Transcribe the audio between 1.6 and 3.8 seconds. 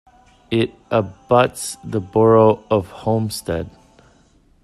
the borough of Homestead.